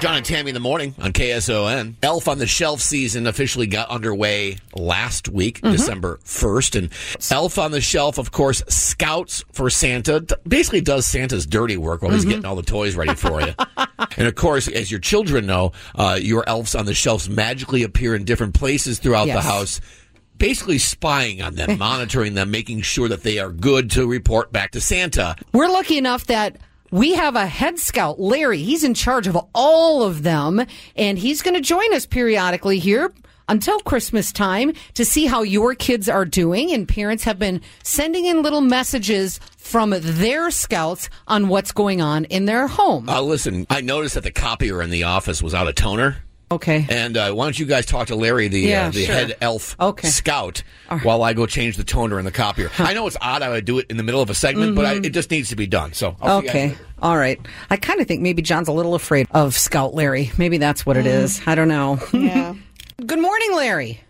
[0.00, 1.94] John and Tammy in the morning on KSON.
[2.02, 6.78] Elf on the Shelf season officially got underway last week, December 1st.
[6.78, 6.92] And
[7.30, 12.12] Elf on the Shelf, of course, scouts for Santa, basically does Santa's dirty work while
[12.12, 13.54] he's getting all the toys ready for you.
[14.18, 18.14] and of course, as your children know, uh, your elves on the shelves magically appear
[18.14, 19.80] in different places throughout the house.
[20.36, 24.72] Basically spying on them, monitoring them, making sure that they are good to report back
[24.72, 25.36] to Santa.
[25.54, 26.58] We're lucky enough that
[26.96, 28.62] we have a head scout, Larry.
[28.62, 30.64] He's in charge of all of them,
[30.96, 33.12] and he's going to join us periodically here
[33.48, 36.72] until Christmas time to see how your kids are doing.
[36.72, 42.24] And parents have been sending in little messages from their scouts on what's going on
[42.24, 43.10] in their home.
[43.10, 46.16] Uh, listen, I noticed that the copier in the office was out of toner.
[46.50, 46.86] Okay.
[46.88, 49.14] And uh, why don't you guys talk to Larry, the Yeah, uh, the sure.
[49.14, 50.06] head elf Okay.
[50.08, 50.62] scout,
[51.02, 52.70] while I go change the toner in the copier.
[52.78, 54.84] I know it's odd I would do it in the middle of a segment, but
[54.86, 55.92] I, it just needs to be done.
[55.92, 56.72] So I'll see you guys Mm-hmm.
[56.74, 56.84] Okay.
[57.02, 57.38] All right.
[57.68, 60.30] I kind of think maybe John's a little afraid of Scout Larry.
[60.38, 61.40] Maybe that's what it is.
[61.46, 61.98] I don't know.
[62.12, 62.54] Yeah.
[63.04, 64.00] Good morning, Larry.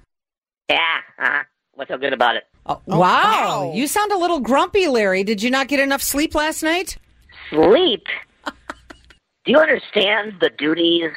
[0.70, 0.78] Yeah,
[1.18, 1.42] uh,
[1.74, 2.44] what's so good about it?
[2.66, 2.98] Oh, wow.
[2.98, 3.72] wow.
[3.74, 5.24] You sound a little grumpy, Larry.
[5.24, 6.96] Did you not get enough sleep last night?
[7.50, 8.04] Sleep.
[8.46, 11.10] Do you understand the duties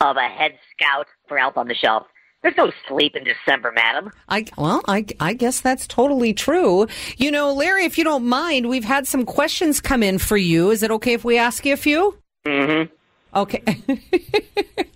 [0.00, 2.06] of a head scout for Elf on the Shelf?
[2.42, 4.12] There's no sleep in December, madam.
[4.28, 6.86] I well, I I guess that's totally true.
[7.16, 10.70] You know, Larry, if you don't mind, we've had some questions come in for you.
[10.70, 12.16] Is it okay if we ask you a few?
[12.46, 12.94] Mm-hmm.
[13.36, 13.82] Okay.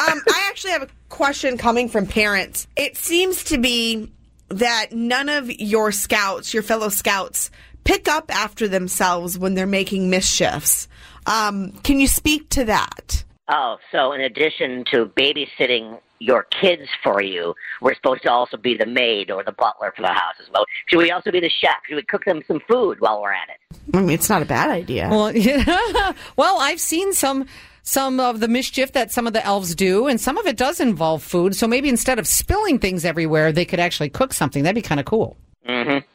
[0.00, 2.66] Um, I actually have a question coming from parents.
[2.74, 4.10] It seems to be
[4.48, 7.50] that none of your scouts, your fellow scouts,
[7.84, 10.88] pick up after themselves when they're making mischiefs.
[11.26, 13.24] Um, can you speak to that?
[13.52, 18.76] Oh, so in addition to babysitting your kids for you, we're supposed to also be
[18.76, 20.64] the maid or the butler for the house as well.
[20.86, 21.74] Should we also be the chef?
[21.88, 23.80] Should we cook them some food while we're at it?
[23.92, 25.08] I mean, it's not a bad idea.
[25.10, 26.12] well, yeah.
[26.36, 27.46] well, I've seen some
[27.82, 30.78] some of the mischief that some of the elves do, and some of it does
[30.78, 31.56] involve food.
[31.56, 34.62] So maybe instead of spilling things everywhere, they could actually cook something.
[34.62, 35.36] That'd be kind of cool.
[35.68, 36.06] Mm-hmm.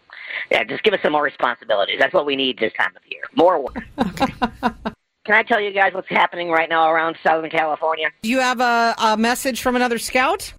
[0.51, 1.97] Yeah, just give us some more responsibilities.
[1.99, 3.23] That's what we need this time of year.
[3.35, 3.83] More work.
[5.25, 8.09] Can I tell you guys what's happening right now around Southern California?
[8.21, 10.53] Do you have a, a message from another scout?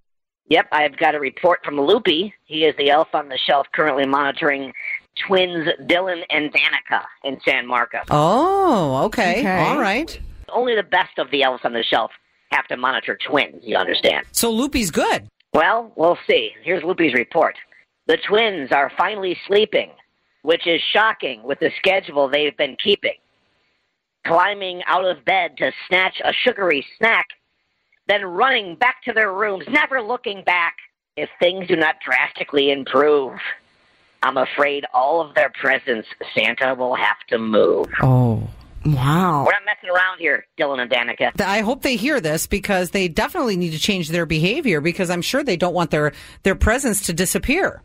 [0.49, 2.35] Yep, I've got a report from Loopy.
[2.45, 4.73] He is the elf on the shelf currently monitoring
[5.27, 8.07] twins Dylan and Danica in San Marcos.
[8.11, 9.39] Oh, okay.
[9.41, 9.59] Okay.
[9.59, 10.19] All right.
[10.49, 12.11] Only the best of the elves on the shelf
[12.51, 14.27] have to monitor twins, you understand.
[14.33, 15.29] So Loopy's good.
[15.53, 16.51] Well, we'll see.
[16.63, 17.57] Here's Loopy's report.
[18.07, 19.91] The twins are finally sleeping,
[20.43, 23.15] which is shocking with the schedule they've been keeping.
[24.27, 27.27] Climbing out of bed to snatch a sugary snack,
[28.09, 30.77] then running back to their rooms, never looking back.
[31.17, 33.39] If things do not drastically improve,
[34.23, 37.87] I'm afraid all of their presents Santa will have to move.
[38.03, 38.49] Oh.
[38.85, 39.45] wow.
[39.47, 41.41] We're not messing around here, Dylan and Danica.
[41.41, 45.23] I hope they hear this because they definitely need to change their behavior because I'm
[45.23, 46.13] sure they don't want their
[46.43, 47.83] their presents to disappear.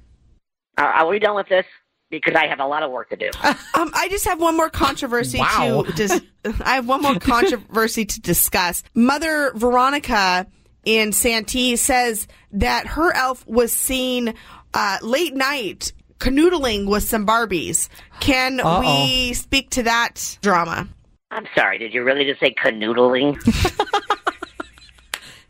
[0.77, 1.65] Are, are we done with this?
[2.11, 3.29] Because I have a lot of work to do.
[3.73, 5.83] Um, I just have one more controversy Wow.
[5.87, 6.21] to dis-
[6.63, 8.83] I have one more controversy to discuss.
[8.93, 10.45] Mother Veronica
[10.83, 14.33] in Santee says that her elf was seen
[14.73, 17.87] uh, late night canoodling with some Barbies.
[18.19, 18.81] Can Uh-oh.
[18.81, 20.87] we speak to that drama?
[21.31, 23.37] I'm sorry, did you really just say canoodling?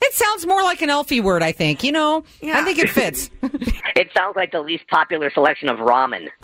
[0.03, 1.83] It sounds more like an elfy word, I think.
[1.83, 2.57] You know, yeah.
[2.59, 3.29] I think it fits.
[4.13, 6.27] It sounds like the least popular selection of ramen.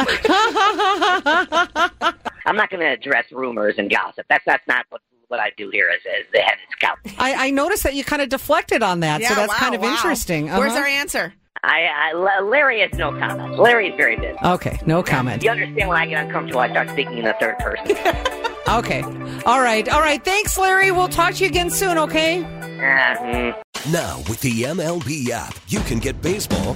[2.46, 4.26] I'm not going to address rumors and gossip.
[4.30, 6.98] That's that's not what what I do here as, as the head scout.
[7.20, 9.82] I, I noticed that you kind of deflected on that, so that's wow, kind of
[9.82, 9.92] wow.
[9.92, 10.48] interesting.
[10.48, 10.80] Where's Uh-huh.
[10.82, 11.34] our answer?
[11.64, 13.60] I, I Larry has no comment.
[13.60, 14.38] Larry is very busy.
[14.42, 15.44] Okay, no comment.
[15.44, 17.98] You understand when I get uncomfortable, I start speaking in the third person.
[18.70, 19.02] Okay.
[19.46, 19.88] All right.
[19.88, 20.22] All right.
[20.22, 20.92] Thanks, Larry.
[20.92, 22.42] We'll talk to you again soon, okay?
[22.42, 23.52] Hmm.
[23.94, 26.76] Now, with the MLB app, you can get baseball